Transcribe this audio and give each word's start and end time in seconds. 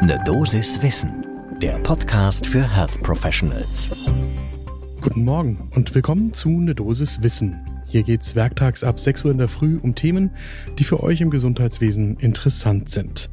Ne 0.00 0.16
Dosis 0.24 0.80
Wissen, 0.80 1.26
der 1.60 1.76
Podcast 1.80 2.46
für 2.46 2.62
Health 2.62 3.02
Professionals. 3.02 3.90
Guten 5.00 5.24
Morgen 5.24 5.70
und 5.74 5.92
willkommen 5.92 6.32
zu 6.32 6.50
Ne 6.50 6.72
Dosis 6.72 7.20
Wissen. 7.22 7.82
Hier 7.84 8.04
geht's 8.04 8.36
werktags 8.36 8.84
ab 8.84 9.00
6 9.00 9.24
Uhr 9.24 9.32
in 9.32 9.38
der 9.38 9.48
Früh 9.48 9.76
um 9.82 9.96
Themen, 9.96 10.30
die 10.78 10.84
für 10.84 11.02
euch 11.02 11.20
im 11.20 11.30
Gesundheitswesen 11.30 12.16
interessant 12.18 12.90
sind. 12.90 13.28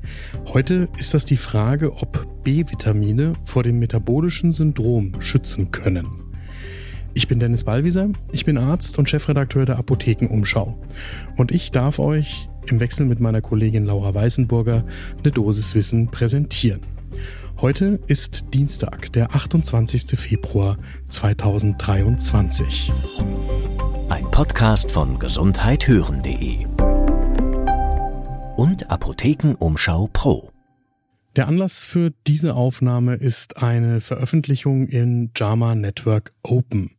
Heute 0.54 0.90
ist 0.98 1.14
das 1.14 1.24
die 1.26 1.38
Frage, 1.38 1.94
ob 1.98 2.44
B-Vitamine 2.44 3.34
vor 3.44 3.62
dem 3.62 3.78
metabolischen 3.78 4.52
Syndrom 4.52 5.22
schützen 5.22 5.70
können. 5.70 6.08
Ich 7.14 7.28
bin 7.28 7.40
Dennis 7.40 7.64
Ballwieser, 7.64 8.10
ich 8.32 8.44
bin 8.44 8.58
Arzt 8.58 8.98
und 8.98 9.08
Chefredakteur 9.08 9.66
der 9.66 9.78
Apothekenumschau. 9.78 10.78
Und 11.38 11.52
ich 11.52 11.72
darf 11.72 12.00
euch 12.00 12.50
im 12.72 12.80
Wechsel 12.80 13.06
mit 13.06 13.20
meiner 13.20 13.42
Kollegin 13.42 13.86
Laura 13.86 14.14
Weißenburger 14.14 14.84
eine 15.20 15.32
Dosis 15.32 15.76
Wissen 15.76 16.10
präsentieren. 16.10 16.82
Heute 17.62 18.00
ist 18.08 18.54
Dienstag, 18.54 19.14
der 19.14 19.34
28. 19.36 20.20
Februar 20.20 20.78
2023. 21.10 22.92
Ein 24.10 24.30
Podcast 24.32 24.92
von 24.92 25.20
gesundheithören.de 25.20 26.66
und 28.58 28.90
Apothekenumschau 28.90 30.10
Pro. 30.12 30.55
Der 31.36 31.50
Anlass 31.50 31.84
für 31.84 32.14
diese 32.28 32.56
Aufnahme 32.56 33.16
ist 33.16 33.58
eine 33.58 34.00
Veröffentlichung 34.00 34.88
in 34.88 35.32
JAMA 35.36 35.76
Network 35.76 36.34
Open, 36.44 36.92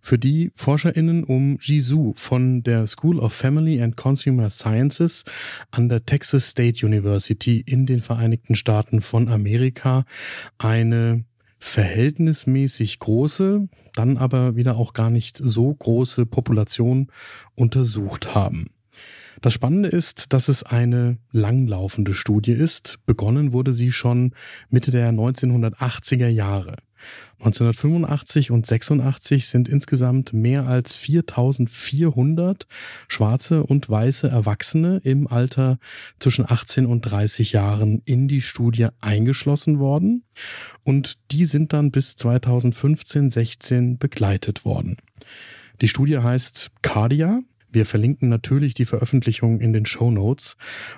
für 0.00 0.16
die 0.16 0.52
ForscherInnen 0.54 1.24
um 1.24 1.58
Jisoo 1.60 2.12
von 2.14 2.62
der 2.62 2.86
School 2.86 3.18
of 3.18 3.32
Family 3.32 3.82
and 3.82 3.96
Consumer 3.96 4.48
Sciences 4.48 5.24
an 5.72 5.88
der 5.88 6.06
Texas 6.06 6.50
State 6.50 6.86
University 6.86 7.64
in 7.66 7.84
den 7.84 8.00
Vereinigten 8.00 8.54
Staaten 8.54 9.00
von 9.00 9.28
Amerika 9.28 10.04
eine 10.58 11.24
verhältnismäßig 11.58 13.00
große, 13.00 13.68
dann 13.96 14.18
aber 14.18 14.54
wieder 14.54 14.76
auch 14.76 14.92
gar 14.92 15.10
nicht 15.10 15.36
so 15.42 15.74
große 15.74 16.26
Population 16.26 17.08
untersucht 17.56 18.36
haben. 18.36 18.66
Das 19.40 19.52
Spannende 19.52 19.88
ist, 19.88 20.32
dass 20.32 20.48
es 20.48 20.62
eine 20.62 21.18
langlaufende 21.32 22.14
Studie 22.14 22.52
ist. 22.52 22.98
Begonnen 23.06 23.52
wurde 23.52 23.72
sie 23.74 23.92
schon 23.92 24.34
Mitte 24.68 24.90
der 24.90 25.10
1980er 25.12 26.28
Jahre. 26.28 26.76
1985 27.38 28.50
und 28.50 28.66
86 28.66 29.46
sind 29.48 29.68
insgesamt 29.68 30.34
mehr 30.34 30.66
als 30.66 30.94
4400 30.94 32.66
schwarze 33.08 33.62
und 33.64 33.88
weiße 33.88 34.28
Erwachsene 34.28 35.00
im 35.04 35.26
Alter 35.26 35.78
zwischen 36.18 36.44
18 36.50 36.84
und 36.84 37.00
30 37.02 37.52
Jahren 37.52 38.02
in 38.04 38.28
die 38.28 38.42
Studie 38.42 38.88
eingeschlossen 39.00 39.78
worden 39.78 40.24
und 40.84 41.14
die 41.30 41.46
sind 41.46 41.72
dann 41.72 41.90
bis 41.90 42.16
2015, 42.16 43.30
16 43.30 43.96
begleitet 43.98 44.66
worden. 44.66 44.98
Die 45.80 45.88
Studie 45.88 46.18
heißt 46.18 46.72
Cardia 46.82 47.40
wir 47.72 47.86
verlinken 47.86 48.28
natürlich 48.28 48.74
die 48.74 48.84
Veröffentlichung 48.84 49.60
in 49.60 49.72
den 49.72 49.86
Show 49.86 50.10
Notes. 50.10 50.56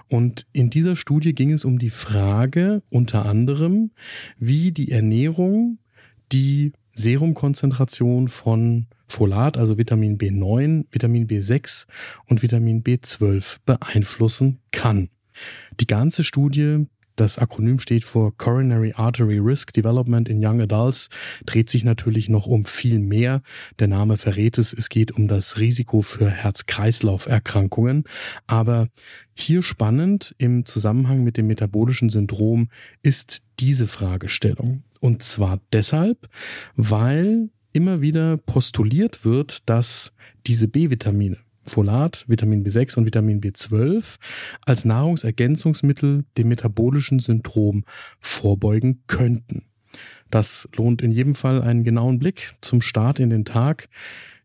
Und 0.09 0.47
in 0.53 0.71
dieser 0.71 0.97
Studie 0.97 1.35
ging 1.35 1.53
es 1.53 1.65
um 1.65 1.79
die 1.79 1.91
Frage 1.91 2.83
unter 2.91 3.27
anderem, 3.27 3.91
wie 4.39 4.73
die 4.73 4.91
Ernährung 4.91 5.79
die 6.33 6.73
Serumkonzentration 6.95 8.29
von 8.29 8.87
Folat, 9.09 9.59
also 9.59 9.77
Vitamin 9.79 10.19
B9, 10.19 10.87
Vitamin 10.91 11.27
B6 11.27 11.87
und 12.27 12.43
Vitamin 12.43 12.83
B12 12.83 13.59
beeinflussen 13.67 14.61
kann. 14.71 15.09
Die 15.81 15.87
ganze 15.87 16.25
Studie 16.25 16.87
das 17.23 17.39
Akronym 17.39 17.79
steht 17.79 18.05
für 18.05 18.33
Coronary 18.33 18.95
Artery 18.97 19.39
Risk 19.39 19.73
Development 19.73 20.29
in 20.29 20.45
Young 20.45 20.61
Adults, 20.61 21.09
dreht 21.47 21.71
sich 21.71 21.85
natürlich 21.85 22.29
noch 22.29 22.47
um 22.47 22.65
viel 22.65 22.99
mehr. 22.99 23.43
Der 23.79 23.87
Name 23.87 24.17
verrät 24.17 24.59
es, 24.59 24.73
es 24.73 24.89
geht 24.89 25.13
um 25.13 25.29
das 25.29 25.57
Risiko 25.57 26.03
für 26.03 26.29
Herz-Kreislauf-Erkrankungen. 26.29 28.03
Aber 28.49 28.89
hier 29.35 29.63
spannend 29.63 30.35
im 30.39 30.67
Zusammenhang 30.67 31.23
mit 31.23 31.37
dem 31.37 31.47
metabolischen 31.47 32.11
Syndrom 32.11 32.71
ist 33.03 33.45
diese 33.61 33.87
Fragestellung. 33.87 34.83
Und 34.99 35.23
zwar 35.23 35.61
deshalb, 35.73 36.29
weil 36.75 37.51
immer 37.73 38.01
wieder 38.01 38.37
postuliert 38.37 39.25
wird, 39.25 39.69
dass 39.71 40.13
diese 40.49 40.67
B-Vitamine, 40.67 41.39
Folat, 41.65 42.25
Vitamin 42.29 42.65
B6 42.65 42.99
und 42.99 43.07
Vitamin 43.07 43.41
B12 43.41 44.17
als 44.67 44.85
Nahrungsergänzungsmittel 44.85 46.25
dem 46.37 46.49
metabolischen 46.49 47.19
Syndrom 47.19 47.85
vorbeugen 48.21 49.03
könnten. 49.07 49.65
Das 50.31 50.69
lohnt 50.77 51.03
in 51.03 51.13
jedem 51.13 51.35
Fall 51.35 51.63
einen 51.63 51.85
genauen 51.85 52.19
Blick 52.19 52.55
zum 52.61 52.81
Start 52.81 53.19
in 53.21 53.31
den 53.31 53.45
Tag. 53.45 53.89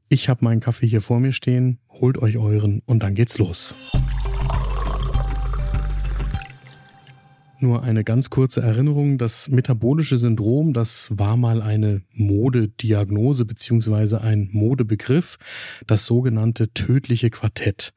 Ich 0.10 0.30
habe 0.30 0.44
meinen 0.44 0.62
Kaffee 0.62 0.88
hier 0.88 1.02
vor 1.02 1.20
mir 1.20 1.32
stehen, 1.32 1.80
holt 1.90 2.18
euch 2.18 2.38
euren 2.38 2.82
und 2.86 3.04
dann 3.04 3.16
geht's 3.16 3.38
los. 3.38 3.76
Nur 7.60 7.82
eine 7.82 8.04
ganz 8.04 8.30
kurze 8.30 8.62
Erinnerung, 8.62 9.18
das 9.18 9.48
metabolische 9.48 10.18
Syndrom, 10.18 10.74
das 10.74 11.10
war 11.12 11.38
mal 11.38 11.64
eine 11.64 12.04
Modediagnose 12.14 13.46
beziehungsweise 13.46 14.22
ein 14.22 14.50
Modebegriff, 14.52 15.38
das 15.88 16.06
sogenannte 16.06 16.72
tödliche 16.74 17.32
Quartett. 17.32 17.94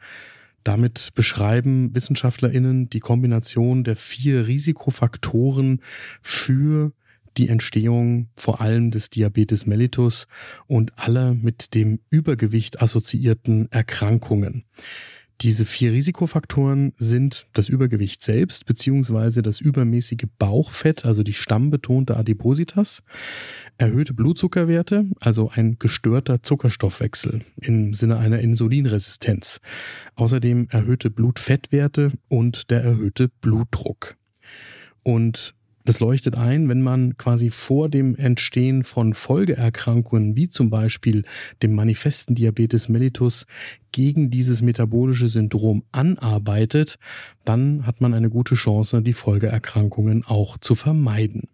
Damit 0.64 1.10
beschreiben 1.14 1.94
Wissenschaftlerinnen 1.94 2.88
die 2.88 3.00
Kombination 3.00 3.84
der 3.84 3.96
vier 3.96 4.46
Risikofaktoren 4.46 5.80
für 6.22 6.92
die 7.36 7.48
Entstehung 7.48 8.28
vor 8.36 8.62
allem 8.62 8.90
des 8.90 9.10
Diabetes 9.10 9.66
mellitus 9.66 10.26
und 10.66 10.98
aller 10.98 11.34
mit 11.34 11.74
dem 11.74 12.00
Übergewicht 12.10 12.80
assoziierten 12.82 13.70
Erkrankungen. 13.70 14.64
Diese 15.42 15.64
vier 15.64 15.92
Risikofaktoren 15.92 16.92
sind 16.98 17.46
das 17.54 17.70
Übergewicht 17.70 18.22
selbst 18.22 18.66
beziehungsweise 18.66 19.40
das 19.40 19.58
übermäßige 19.58 20.26
Bauchfett, 20.38 21.06
also 21.06 21.22
die 21.22 21.32
stammbetonte 21.32 22.18
Adipositas, 22.18 23.02
erhöhte 23.78 24.12
Blutzuckerwerte, 24.12 25.08
also 25.18 25.50
ein 25.54 25.78
gestörter 25.78 26.42
Zuckerstoffwechsel 26.42 27.40
im 27.62 27.94
Sinne 27.94 28.18
einer 28.18 28.40
Insulinresistenz, 28.40 29.60
außerdem 30.14 30.68
erhöhte 30.70 31.08
Blutfettwerte 31.08 32.12
und 32.28 32.70
der 32.70 32.82
erhöhte 32.82 33.28
Blutdruck. 33.40 34.16
Und 35.02 35.54
das 35.90 35.98
leuchtet 35.98 36.36
ein, 36.36 36.68
wenn 36.68 36.82
man 36.82 37.16
quasi 37.16 37.50
vor 37.50 37.88
dem 37.88 38.14
Entstehen 38.14 38.84
von 38.84 39.12
Folgeerkrankungen, 39.12 40.36
wie 40.36 40.48
zum 40.48 40.70
Beispiel 40.70 41.24
dem 41.64 41.74
manifesten 41.74 42.36
Diabetes 42.36 42.88
mellitus, 42.88 43.48
gegen 43.90 44.30
dieses 44.30 44.62
metabolische 44.62 45.28
Syndrom 45.28 45.82
anarbeitet, 45.90 47.00
dann 47.44 47.88
hat 47.88 48.00
man 48.00 48.14
eine 48.14 48.30
gute 48.30 48.54
Chance, 48.54 49.02
die 49.02 49.14
Folgeerkrankungen 49.14 50.24
auch 50.24 50.58
zu 50.58 50.76
vermeiden. 50.76 51.48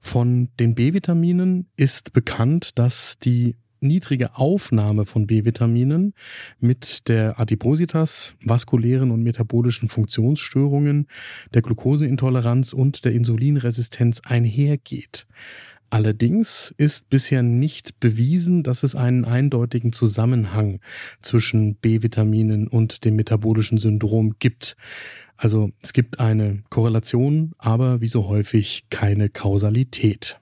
Von 0.00 0.48
den 0.58 0.74
B-Vitaminen 0.74 1.68
ist 1.76 2.12
bekannt, 2.12 2.80
dass 2.80 3.16
die 3.20 3.54
niedrige 3.82 4.36
Aufnahme 4.36 5.04
von 5.04 5.26
B-Vitaminen 5.26 6.14
mit 6.60 7.08
der 7.08 7.38
Adipositas, 7.40 8.34
vaskulären 8.44 9.10
und 9.10 9.22
metabolischen 9.22 9.88
Funktionsstörungen, 9.88 11.06
der 11.54 11.62
Glukoseintoleranz 11.62 12.72
und 12.72 13.04
der 13.04 13.12
Insulinresistenz 13.12 14.20
einhergeht. 14.24 15.26
Allerdings 15.92 16.74
ist 16.78 17.10
bisher 17.10 17.42
nicht 17.42 18.00
bewiesen, 18.00 18.62
dass 18.62 18.82
es 18.82 18.94
einen 18.94 19.26
eindeutigen 19.26 19.92
Zusammenhang 19.92 20.80
zwischen 21.20 21.74
B-Vitaminen 21.74 22.66
und 22.66 23.04
dem 23.04 23.16
metabolischen 23.16 23.76
Syndrom 23.76 24.36
gibt. 24.38 24.78
Also 25.36 25.70
es 25.82 25.92
gibt 25.92 26.18
eine 26.18 26.62
Korrelation, 26.70 27.52
aber 27.58 28.00
wie 28.00 28.08
so 28.08 28.26
häufig 28.26 28.86
keine 28.88 29.28
Kausalität. 29.28 30.41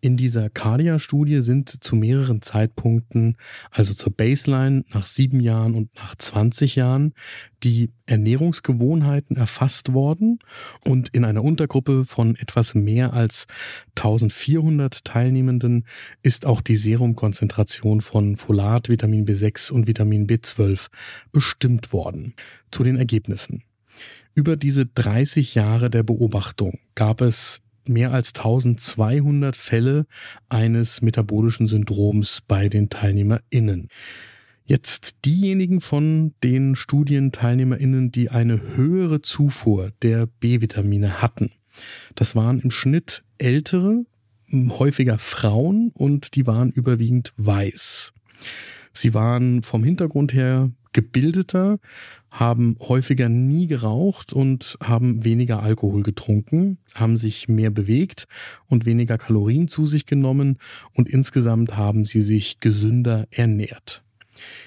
In 0.00 0.16
dieser 0.16 0.50
Cardia-Studie 0.50 1.40
sind 1.40 1.82
zu 1.82 1.96
mehreren 1.96 2.42
Zeitpunkten, 2.42 3.36
also 3.70 3.94
zur 3.94 4.12
Baseline 4.12 4.84
nach 4.92 5.06
sieben 5.06 5.40
Jahren 5.40 5.74
und 5.74 5.94
nach 5.96 6.14
20 6.16 6.76
Jahren, 6.76 7.14
die 7.62 7.90
Ernährungsgewohnheiten 8.06 9.36
erfasst 9.36 9.94
worden 9.94 10.38
und 10.84 11.08
in 11.10 11.24
einer 11.24 11.42
Untergruppe 11.42 12.04
von 12.04 12.36
etwas 12.36 12.74
mehr 12.74 13.14
als 13.14 13.46
1400 13.96 15.04
Teilnehmenden 15.04 15.86
ist 16.22 16.44
auch 16.44 16.60
die 16.60 16.76
Serumkonzentration 16.76 18.00
von 18.02 18.36
Folat, 18.36 18.88
Vitamin 18.88 19.26
B6 19.26 19.72
und 19.72 19.86
Vitamin 19.86 20.26
B12 20.26 20.88
bestimmt 21.32 21.92
worden. 21.92 22.34
Zu 22.70 22.84
den 22.84 22.96
Ergebnissen. 22.96 23.62
Über 24.34 24.56
diese 24.56 24.84
30 24.86 25.54
Jahre 25.54 25.90
der 25.90 26.02
Beobachtung 26.02 26.80
gab 26.94 27.20
es 27.20 27.60
mehr 27.88 28.12
als 28.12 28.34
1200 28.34 29.56
Fälle 29.56 30.06
eines 30.48 31.02
metabolischen 31.02 31.66
Syndroms 31.66 32.42
bei 32.46 32.68
den 32.68 32.88
TeilnehmerInnen. 32.90 33.88
Jetzt 34.66 35.16
diejenigen 35.24 35.80
von 35.80 36.34
den 36.42 36.74
Studienteilnehmerinnen, 36.74 38.10
die 38.10 38.30
eine 38.30 38.60
höhere 38.76 39.20
Zufuhr 39.20 39.92
der 40.02 40.26
B-Vitamine 40.26 41.20
hatten, 41.20 41.50
Das 42.14 42.36
waren 42.36 42.60
im 42.60 42.70
Schnitt 42.70 43.24
ältere, 43.38 44.04
häufiger 44.52 45.18
Frauen 45.18 45.90
und 45.94 46.36
die 46.36 46.46
waren 46.46 46.70
überwiegend 46.70 47.32
weiß. 47.36 48.12
Sie 48.94 49.12
waren 49.12 49.62
vom 49.62 49.84
Hintergrund 49.84 50.32
her 50.32 50.70
gebildeter, 50.92 51.78
haben 52.30 52.76
häufiger 52.80 53.28
nie 53.28 53.66
geraucht 53.66 54.32
und 54.32 54.78
haben 54.82 55.24
weniger 55.24 55.62
Alkohol 55.62 56.02
getrunken, 56.02 56.78
haben 56.94 57.16
sich 57.16 57.48
mehr 57.48 57.70
bewegt 57.70 58.26
und 58.68 58.86
weniger 58.86 59.18
Kalorien 59.18 59.68
zu 59.68 59.86
sich 59.86 60.06
genommen 60.06 60.58
und 60.94 61.08
insgesamt 61.08 61.76
haben 61.76 62.04
sie 62.04 62.22
sich 62.22 62.60
gesünder 62.60 63.26
ernährt. 63.30 64.03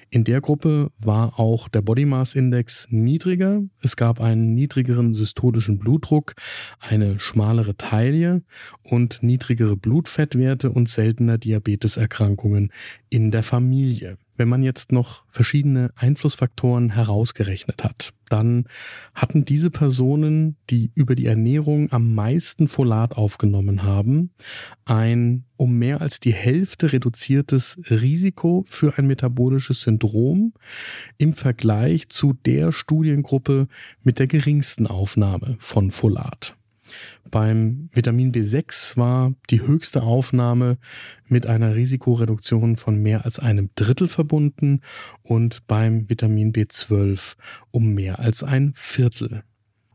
In 0.09 0.23
der 0.23 0.41
Gruppe 0.41 0.91
war 0.99 1.39
auch 1.39 1.67
der 1.67 1.81
Body 1.81 2.05
Mass 2.05 2.35
Index 2.35 2.87
niedriger. 2.89 3.61
Es 3.81 3.95
gab 3.95 4.21
einen 4.21 4.53
niedrigeren 4.53 5.13
systolischen 5.13 5.79
Blutdruck, 5.79 6.35
eine 6.79 7.19
schmalere 7.19 7.75
Taille 7.75 8.43
und 8.83 9.23
niedrigere 9.23 9.75
Blutfettwerte 9.75 10.71
und 10.71 10.89
seltener 10.89 11.37
Diabeteserkrankungen 11.37 12.71
in 13.09 13.31
der 13.31 13.43
Familie. 13.43 14.17
Wenn 14.37 14.47
man 14.49 14.61
jetzt 14.61 14.91
noch 14.91 15.25
verschiedene 15.29 15.91
Einflussfaktoren 15.95 16.91
herausgerechnet 16.91 17.83
hat, 17.83 18.13
dann 18.29 18.65
hatten 19.15 19.43
diese 19.43 19.71
Personen, 19.71 20.57
die 20.69 20.91
über 20.93 21.15
die 21.15 21.25
Ernährung 21.25 21.91
am 21.91 22.13
meisten 22.13 22.67
Folat 22.67 23.17
aufgenommen 23.17 23.83
haben, 23.83 24.31
ein 24.85 25.45
um 25.57 25.79
mehr 25.79 26.01
als 26.01 26.19
die 26.19 26.33
Hälfte 26.33 26.93
reduziertes 26.93 27.79
Risiko 27.89 28.63
für 28.67 28.97
ein 28.97 29.07
metabolisches 29.07 29.81
Syndrom 29.81 30.53
im 31.17 31.33
Vergleich 31.33 32.09
zu 32.09 32.33
der 32.33 32.71
Studiengruppe 32.71 33.67
mit 34.03 34.19
der 34.19 34.27
geringsten 34.27 34.85
Aufnahme 34.85 35.55
von 35.59 35.89
Folat. 35.89 36.55
Beim 37.29 37.89
Vitamin 37.91 38.31
B6 38.31 38.97
war 38.97 39.33
die 39.49 39.61
höchste 39.61 40.03
Aufnahme 40.03 40.77
mit 41.27 41.45
einer 41.45 41.75
Risikoreduktion 41.75 42.77
von 42.77 43.01
mehr 43.01 43.25
als 43.25 43.39
einem 43.39 43.69
Drittel 43.75 44.07
verbunden 44.07 44.81
und 45.23 45.67
beim 45.67 46.09
Vitamin 46.09 46.53
B12 46.53 47.35
um 47.71 47.93
mehr 47.93 48.19
als 48.19 48.43
ein 48.43 48.73
Viertel. 48.75 49.43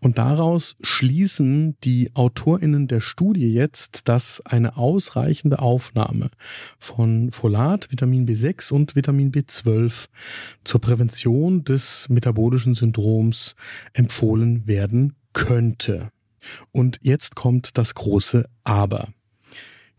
Und 0.02 0.18
daraus 0.18 0.74
schließen 0.80 1.76
die 1.84 2.10
Autorinnen 2.14 2.88
der 2.88 3.00
Studie 3.00 3.46
jetzt, 3.52 4.08
dass 4.08 4.40
eine 4.44 4.76
ausreichende 4.76 5.60
Aufnahme 5.60 6.30
von 6.80 7.30
Folat, 7.30 7.88
Vitamin 7.92 8.26
B6 8.26 8.72
und 8.72 8.96
Vitamin 8.96 9.30
B12 9.30 10.08
zur 10.64 10.80
Prävention 10.80 11.62
des 11.62 12.08
metabolischen 12.08 12.74
Syndroms 12.74 13.54
empfohlen 13.92 14.66
werden 14.66 15.14
könnte. 15.34 16.10
Und 16.70 16.98
jetzt 17.02 17.34
kommt 17.34 17.78
das 17.78 17.94
große 17.94 18.48
Aber. 18.64 19.08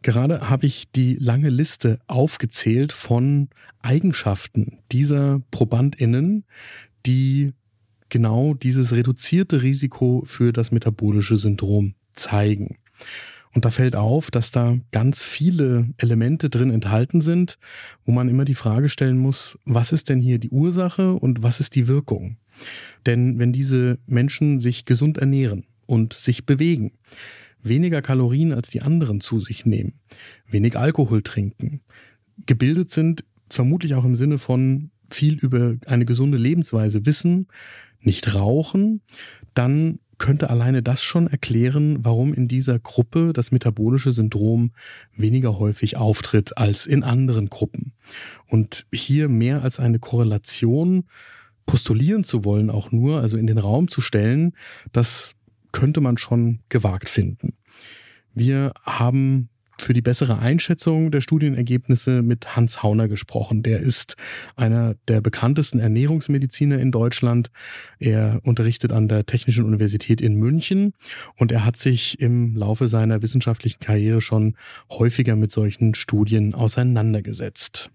Gerade 0.02 0.50
habe 0.50 0.66
ich 0.66 0.92
die 0.92 1.16
lange 1.16 1.50
Liste 1.50 2.00
aufgezählt 2.08 2.92
von 2.92 3.50
Eigenschaften 3.82 4.80
dieser 4.92 5.42
Probandinnen, 5.50 6.44
die 7.06 7.54
genau 8.10 8.54
dieses 8.54 8.92
reduzierte 8.92 9.62
Risiko 9.62 10.24
für 10.26 10.52
das 10.52 10.72
metabolische 10.72 11.38
Syndrom 11.38 11.96
zeigen. 12.12 12.78
Und 13.54 13.66
da 13.66 13.70
fällt 13.70 13.96
auf, 13.96 14.30
dass 14.32 14.52
da 14.52 14.78
ganz 14.92 15.24
viele 15.24 15.90
Elemente 15.98 16.50
drin 16.50 16.72
enthalten 16.72 17.22
sind, 17.22 17.58
wo 18.04 18.12
man 18.12 18.28
immer 18.28 18.46
die 18.46 18.56
Frage 18.56 18.90
stellen 18.90 19.18
muss, 19.18 19.58
was 19.66 19.92
ist 19.94 20.10
denn 20.10 20.20
hier 20.20 20.40
die 20.40 20.50
Ursache 20.50 21.14
und 21.14 21.44
was 21.44 21.60
ist 21.60 21.76
die 21.76 21.88
Wirkung? 21.88 22.38
Denn 23.06 23.40
wenn 23.40 23.54
diese 23.54 24.00
Menschen 24.06 24.60
sich 24.60 24.86
gesund 24.86 25.18
ernähren, 25.18 25.66
und 25.86 26.14
sich 26.14 26.46
bewegen, 26.46 26.92
weniger 27.62 28.02
Kalorien 28.02 28.54
als 28.54 28.70
die 28.70 28.82
anderen 28.82 29.22
zu 29.22 29.40
sich 29.40 29.66
nehmen, 29.66 29.94
wenig 30.48 30.78
Alkohol 30.78 31.22
trinken, 31.22 31.82
gebildet 32.46 32.90
sind, 32.90 33.24
vermutlich 33.50 33.96
auch 33.96 34.06
im 34.06 34.16
Sinne 34.16 34.38
von 34.38 34.92
viel 35.10 35.36
über 35.36 35.76
eine 35.86 36.06
gesunde 36.06 36.38
Lebensweise 36.38 37.06
wissen, 37.06 37.48
nicht 38.00 38.36
rauchen, 38.36 39.02
dann 39.54 40.00
könnte 40.18 40.50
alleine 40.50 40.82
das 40.82 41.04
schon 41.04 41.28
erklären, 41.28 41.98
warum 42.06 42.34
in 42.34 42.48
dieser 42.48 42.80
Gruppe 42.80 43.34
das 43.34 43.52
metabolische 43.52 44.12
Syndrom 44.12 44.72
weniger 45.16 45.60
häufig 45.60 45.98
auftritt 45.98 46.58
als 46.58 46.86
in 46.86 47.04
anderen 47.04 47.50
Gruppen. 47.50 47.94
Und 48.48 48.86
hier 48.94 49.28
mehr 49.28 49.64
als 49.64 49.80
eine 49.80 50.00
Korrelation 50.00 51.06
postulieren 51.66 52.24
zu 52.24 52.46
wollen, 52.46 52.70
auch 52.70 52.92
nur, 52.92 53.22
also 53.22 53.38
in 53.38 53.48
den 53.48 53.58
Raum 53.58 53.90
zu 53.90 54.02
stellen, 54.02 54.54
dass 54.92 55.36
könnte 55.74 56.00
man 56.00 56.18
schon 56.18 56.62
gewagt 56.70 57.10
finden. 57.10 57.58
Wir 58.34 58.72
haben 58.84 59.50
für 59.78 59.94
die 59.94 60.02
bessere 60.02 60.40
Einschätzung 60.40 61.12
der 61.12 61.22
Studienergebnisse 61.22 62.22
mit 62.22 62.56
Hans 62.56 62.84
Hauner 62.84 63.08
gesprochen. 63.08 63.64
Der 63.64 63.80
ist 63.80 64.16
einer 64.56 64.96
der 65.08 65.20
bekanntesten 65.22 65.80
Ernährungsmediziner 65.80 66.80
in 66.80 66.92
Deutschland. 66.92 67.52
Er 68.00 68.40
unterrichtet 68.44 68.92
an 68.92 69.08
der 69.08 69.26
Technischen 69.26 69.66
Universität 69.66 70.22
in 70.22 70.36
München 70.36 70.94
und 71.38 71.52
er 71.52 71.66
hat 71.66 71.78
sich 71.78 72.20
im 72.20 72.56
Laufe 72.56 72.88
seiner 72.88 73.22
wissenschaftlichen 73.22 73.80
Karriere 73.80 74.22
schon 74.22 74.56
häufiger 74.90 75.36
mit 75.36 75.52
solchen 75.52 75.96
Studien 75.96 76.54
auseinandergesetzt. 76.54 77.90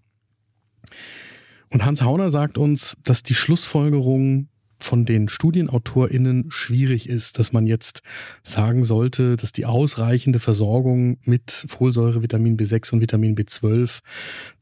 Und 1.71 1.85
Hans 1.85 2.03
Hauner 2.03 2.31
sagt 2.31 2.59
uns, 2.59 2.97
dass 3.05 3.23
die 3.23 3.35
Schlussfolgerung 3.35 4.49
von 4.81 5.05
den 5.05 5.29
StudienautorInnen 5.29 6.51
schwierig 6.51 7.09
ist, 7.09 7.39
dass 7.39 7.53
man 7.53 7.67
jetzt 7.67 8.03
sagen 8.43 8.85
sollte, 8.85 9.37
dass 9.37 9.53
die 9.53 9.67
ausreichende 9.67 10.39
Versorgung 10.39 11.19
mit 11.25 11.65
Folsäure, 11.69 12.23
Vitamin 12.23 12.57
B6 12.57 12.93
und 12.93 13.01
Vitamin 13.01 13.37
B12 13.37 14.01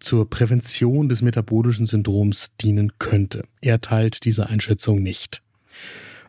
zur 0.00 0.28
Prävention 0.28 1.08
des 1.08 1.22
metabolischen 1.22 1.86
Syndroms 1.86 2.48
dienen 2.60 2.92
könnte. 2.98 3.42
Er 3.60 3.80
teilt 3.80 4.24
diese 4.24 4.48
Einschätzung 4.48 5.02
nicht. 5.02 5.42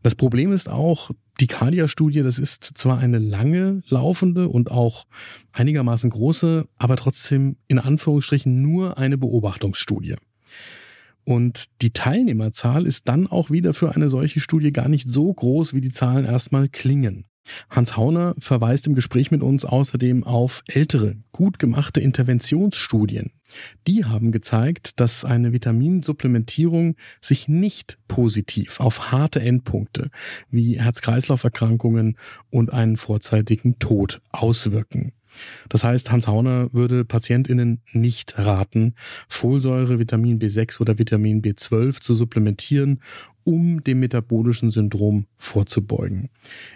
Das 0.04 0.16
Problem 0.16 0.51
ist 0.54 0.69
auch, 0.69 1.12
die 1.39 1.48
Cardia-Studie, 1.48 2.24
das 2.24 2.39
ist 2.39 2.63
zwar 2.63 2.98
eine 2.98 3.19
lange 3.19 3.81
laufende 3.89 4.48
und 4.48 4.72
auch 4.72 5.06
einigermaßen 5.51 6.10
große, 6.10 6.68
aber 6.78 6.95
trotzdem 6.95 7.57
in 7.68 7.80
Anführungsstrichen 7.80 8.62
nur 8.62 8.98
eine 8.98 9.18
Beobachtungsstudie. 9.18 10.16
Und 11.27 11.65
die 11.81 11.91
Teilnehmerzahl 11.91 12.85
ist 12.85 13.09
dann 13.09 13.27
auch 13.27 13.51
wieder 13.51 13.74
für 13.74 13.94
eine 13.94 14.07
solche 14.07 14.39
Studie 14.39 14.71
gar 14.71 14.88
nicht 14.88 15.09
so 15.09 15.33
groß, 15.33 15.74
wie 15.74 15.81
die 15.81 15.89
Zahlen 15.89 16.24
erstmal 16.24 16.69
klingen. 16.69 17.25
Hans 17.69 17.97
Hauner 17.97 18.33
verweist 18.38 18.88
im 18.88 18.95
Gespräch 18.95 19.31
mit 19.31 19.41
uns 19.41 19.65
außerdem 19.65 20.24
auf 20.24 20.63
ältere, 20.67 21.15
gut 21.31 21.60
gemachte 21.60 22.00
Interventionsstudien. 22.00 23.31
Die 23.88 24.05
haben 24.05 24.31
gezeigt, 24.31 25.00
dass 25.00 25.24
eine 25.24 25.53
Vitaminsupplementierung 25.53 26.95
sich 27.22 27.48
nicht 27.48 27.98
positiv 28.07 28.79
auf 28.79 29.12
harte 29.12 29.39
Endpunkte 29.39 30.10
wie 30.50 30.79
Herz-Kreislauf-Erkrankungen 30.79 32.17
und 32.50 32.74
einen 32.74 32.98
vorzeitigen 32.98 33.79
Tod 33.79 34.22
auswirken. 34.31 35.13
Das 35.69 35.83
heißt, 35.83 36.12
Hans 36.12 36.27
Hauner 36.27 36.74
würde 36.74 37.05
PatientInnen 37.05 37.81
nicht 37.91 38.38
raten, 38.38 38.95
Folsäure, 39.27 40.00
Vitamin 40.00 40.39
B6 40.39 40.81
oder 40.81 40.98
Vitamin 40.98 41.41
B12 41.41 42.00
zu 42.01 42.15
supplementieren, 42.15 43.01
um 43.48 43.82
dem 43.82 44.01
metabolischen 44.01 44.72
Syndrom 44.72 45.25
vorzubeugen. 45.38 46.30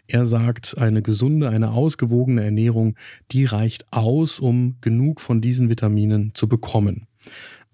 Er 0.07 0.25
sagt, 0.25 0.77
eine 0.77 1.01
gesunde, 1.01 1.49
eine 1.49 1.71
ausgewogene 1.71 2.45
Ernährung, 2.45 2.95
die 3.31 3.43
reicht 3.43 3.91
aus, 3.91 4.39
um 4.39 4.77
genug 4.79 5.19
von 5.19 5.41
diesen 5.41 5.67
Vitaminen 5.67 6.31
zu 6.33 6.47
bekommen. 6.47 7.07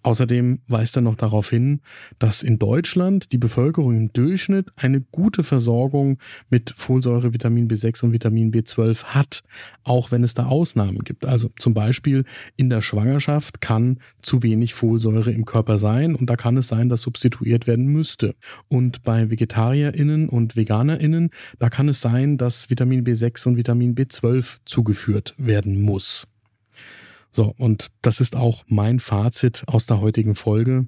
Außerdem 0.08 0.60
weist 0.70 0.96
er 0.96 1.02
noch 1.02 1.16
darauf 1.16 1.50
hin, 1.50 1.82
dass 2.18 2.42
in 2.42 2.60
Deutschland 2.60 3.34
die 3.34 3.38
Bevölkerung 3.38 3.94
im 3.94 4.14
Durchschnitt 4.14 4.68
eine 4.78 5.02
gute 5.02 5.44
Versorgung 5.44 6.18
mit 6.50 6.74
Folsäure, 6.78 7.34
Vitamin 7.34 7.68
B6 7.68 8.06
und 8.06 8.14
Vitamin 8.14 8.54
B12 8.54 9.04
hat, 9.04 9.44
auch 9.84 10.10
wenn 10.10 10.24
es 10.24 10.34
da 10.34 10.46
Ausnahmen 10.46 11.00
gibt. 11.00 11.26
Also 11.26 11.50
zum 11.60 11.74
Beispiel 11.74 12.24
in 12.56 12.70
der 12.70 12.82
Schwangerschaft 12.82 13.60
kann 13.60 14.00
zu 14.22 14.44
wenig 14.44 14.74
Folsäure 14.76 15.32
im 15.32 15.44
Körper 15.44 15.78
sein 15.78 16.16
und 16.16 16.30
da 16.30 16.38
kann 16.38 16.56
es 16.56 16.70
sein, 16.70 16.88
dass 16.88 17.02
substituiert 17.02 17.68
werden 17.68 17.88
müsste. 17.88 18.34
Und 18.70 19.04
bei 19.04 19.30
VegetarierInnen 19.30 20.30
und 20.30 20.56
VeganerInnen, 20.56 21.32
da 21.60 21.70
kann 21.70 21.90
es 21.90 22.00
sein, 22.00 22.38
dass 22.38 22.70
Vitamin 22.70 23.04
B6 23.04 23.46
und 23.46 23.58
Vitamin 23.58 23.94
B12 23.94 24.60
zugeführt 24.64 25.36
werden 25.38 25.82
muss. 25.82 26.28
So, 27.32 27.54
und 27.58 27.90
das 28.02 28.20
ist 28.20 28.36
auch 28.36 28.64
mein 28.68 29.00
Fazit 29.00 29.64
aus 29.68 29.86
der 29.86 30.02
heutigen 30.02 30.34
Folge. 30.34 30.88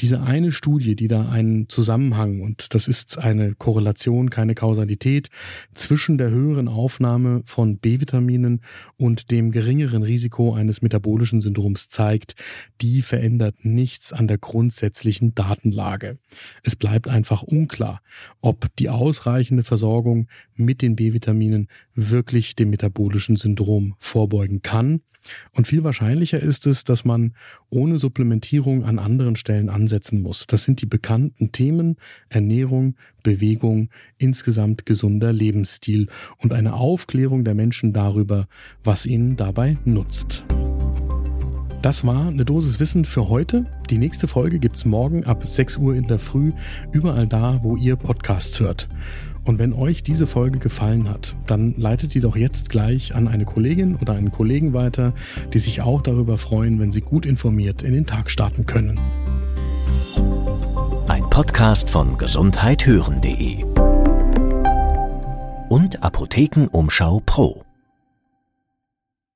Diese 0.00 0.22
eine 0.22 0.52
Studie, 0.52 0.96
die 0.96 1.08
da 1.08 1.28
einen 1.28 1.68
Zusammenhang, 1.68 2.40
und 2.40 2.74
das 2.74 2.88
ist 2.88 3.18
eine 3.18 3.54
Korrelation, 3.54 4.30
keine 4.30 4.54
Kausalität, 4.54 5.28
zwischen 5.74 6.18
der 6.18 6.30
höheren 6.30 6.68
Aufnahme 6.68 7.42
von 7.44 7.78
B-Vitaminen 7.78 8.62
und 8.96 9.30
dem 9.30 9.50
geringeren 9.50 10.02
Risiko 10.02 10.54
eines 10.54 10.82
metabolischen 10.82 11.40
Syndroms 11.40 11.88
zeigt, 11.88 12.34
die 12.80 13.02
verändert 13.02 13.64
nichts 13.64 14.12
an 14.12 14.28
der 14.28 14.38
grundsätzlichen 14.38 15.34
Datenlage. 15.34 16.18
Es 16.62 16.76
bleibt 16.76 17.08
einfach 17.08 17.42
unklar, 17.42 18.02
ob 18.40 18.74
die 18.76 18.88
ausreichende 18.88 19.64
Versorgung 19.64 20.28
mit 20.54 20.82
den 20.82 20.96
B-Vitaminen 20.96 21.68
wirklich 21.94 22.56
dem 22.56 22.70
metabolischen 22.70 23.36
Syndrom 23.36 23.94
vorbeugen 23.98 24.62
kann 24.62 25.00
und 25.56 25.66
viel 25.66 25.84
wahrscheinlicher 25.84 26.40
ist 26.40 26.66
es, 26.66 26.84
dass 26.84 27.04
man 27.04 27.34
ohne 27.70 27.98
Supplementierung 27.98 28.84
an 28.84 28.98
anderen 28.98 29.36
Stellen 29.36 29.68
ansetzen 29.68 30.22
muss. 30.22 30.46
Das 30.46 30.64
sind 30.64 30.80
die 30.82 30.86
bekannten 30.86 31.52
Themen 31.52 31.96
Ernährung, 32.28 32.96
Bewegung, 33.22 33.90
insgesamt 34.18 34.86
gesunder 34.86 35.32
Lebensstil 35.32 36.08
und 36.38 36.52
eine 36.52 36.74
Aufklärung 36.74 37.44
der 37.44 37.54
Menschen 37.54 37.92
darüber, 37.92 38.46
was 38.84 39.06
ihnen 39.06 39.36
dabei 39.36 39.76
nutzt. 39.84 40.44
Das 41.82 42.06
war 42.06 42.28
eine 42.28 42.44
Dosis 42.44 42.78
Wissen 42.78 43.04
für 43.04 43.28
heute. 43.28 43.66
Die 43.90 43.98
nächste 43.98 44.28
Folge 44.28 44.60
gibt's 44.60 44.84
morgen 44.84 45.24
ab 45.24 45.44
6 45.44 45.78
Uhr 45.78 45.96
in 45.96 46.06
der 46.06 46.20
Früh, 46.20 46.52
überall 46.92 47.26
da, 47.26 47.58
wo 47.64 47.76
ihr 47.76 47.96
Podcasts 47.96 48.60
hört. 48.60 48.88
Und 49.44 49.58
wenn 49.58 49.72
euch 49.72 50.02
diese 50.02 50.26
Folge 50.26 50.58
gefallen 50.58 51.08
hat, 51.08 51.34
dann 51.46 51.74
leitet 51.76 52.14
die 52.14 52.20
doch 52.20 52.36
jetzt 52.36 52.70
gleich 52.70 53.14
an 53.14 53.26
eine 53.26 53.44
Kollegin 53.44 53.96
oder 53.96 54.12
einen 54.12 54.30
Kollegen 54.30 54.72
weiter, 54.72 55.14
die 55.52 55.58
sich 55.58 55.80
auch 55.80 56.00
darüber 56.00 56.38
freuen, 56.38 56.78
wenn 56.78 56.92
sie 56.92 57.00
gut 57.00 57.26
informiert 57.26 57.82
in 57.82 57.92
den 57.92 58.06
Tag 58.06 58.30
starten 58.30 58.66
können. 58.66 59.00
Ein 61.08 61.28
Podcast 61.28 61.90
von 61.90 62.18
gesundheithören.de 62.18 63.64
und 65.68 66.02
Apothekenumschau 66.02 67.22
Pro. 67.24 67.64